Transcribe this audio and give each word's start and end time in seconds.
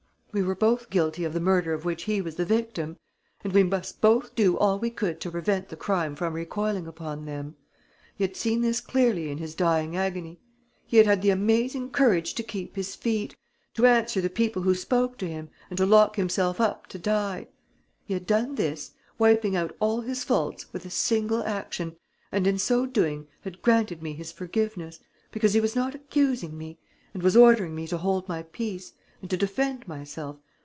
We 0.33 0.41
were 0.43 0.55
both 0.55 0.89
guilty 0.89 1.25
of 1.25 1.33
the 1.33 1.41
murder 1.41 1.73
of 1.73 1.83
which 1.83 2.03
he 2.03 2.21
was 2.21 2.35
the 2.35 2.45
victim; 2.45 2.95
and 3.43 3.51
we 3.51 3.63
must 3.63 3.99
both 3.99 4.33
do 4.33 4.57
all 4.57 4.79
we 4.79 4.89
could 4.89 5.19
to 5.19 5.29
prevent 5.29 5.67
the 5.67 5.75
crime 5.75 6.15
from 6.15 6.35
recoiling 6.35 6.87
upon 6.87 7.25
them.... 7.25 7.57
He 8.15 8.23
had 8.23 8.37
seen 8.37 8.61
this 8.61 8.79
clearly 8.79 9.29
in 9.29 9.39
his 9.39 9.55
dying 9.55 9.97
agony. 9.97 10.39
He 10.87 10.95
had 10.95 11.05
had 11.05 11.21
the 11.21 11.31
amazing 11.31 11.89
courage 11.89 12.33
to 12.35 12.43
keep 12.43 12.77
his 12.77 12.95
feet, 12.95 13.35
to 13.73 13.85
answer 13.85 14.21
the 14.21 14.29
people 14.29 14.61
who 14.61 14.73
spoke 14.73 15.17
to 15.17 15.27
him 15.27 15.49
and 15.69 15.75
to 15.79 15.85
lock 15.85 16.15
himself 16.15 16.61
up 16.61 16.87
to 16.87 16.97
die. 16.97 17.47
He 18.05 18.13
had 18.13 18.25
done 18.25 18.55
this, 18.55 18.91
wiping 19.19 19.57
out 19.57 19.75
all 19.81 19.99
his 19.99 20.23
faults 20.23 20.71
with 20.71 20.85
a 20.85 20.89
single 20.89 21.43
action, 21.43 21.97
and 22.31 22.47
in 22.47 22.57
so 22.57 22.85
doing 22.85 23.27
had 23.41 23.61
granted 23.61 24.01
me 24.01 24.13
his 24.13 24.31
forgiveness, 24.31 25.01
because 25.33 25.53
he 25.55 25.59
was 25.59 25.75
not 25.75 25.93
accusing 25.93 26.57
me... 26.57 26.79
and 27.13 27.21
was 27.21 27.35
ordering 27.35 27.75
me 27.75 27.85
to 27.85 27.97
hold 27.97 28.29
my 28.29 28.41
peace... 28.43 28.93
and 29.23 29.29
to 29.29 29.37
defend 29.37 29.87
myself 29.87 30.35